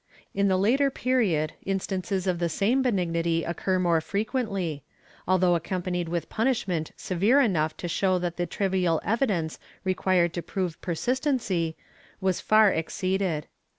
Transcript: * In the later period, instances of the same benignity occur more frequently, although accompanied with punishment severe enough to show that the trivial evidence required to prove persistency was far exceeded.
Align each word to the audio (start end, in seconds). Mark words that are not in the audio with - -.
* 0.17 0.33
In 0.33 0.47
the 0.47 0.57
later 0.57 0.89
period, 0.89 1.53
instances 1.63 2.25
of 2.25 2.39
the 2.39 2.49
same 2.49 2.81
benignity 2.81 3.43
occur 3.43 3.77
more 3.77 4.01
frequently, 4.01 4.83
although 5.27 5.53
accompanied 5.53 6.09
with 6.09 6.27
punishment 6.27 6.91
severe 6.97 7.39
enough 7.39 7.77
to 7.77 7.87
show 7.87 8.17
that 8.17 8.35
the 8.35 8.47
trivial 8.47 8.99
evidence 9.03 9.59
required 9.83 10.33
to 10.33 10.41
prove 10.41 10.81
persistency 10.81 11.77
was 12.19 12.41
far 12.41 12.71
exceeded. 12.71 13.45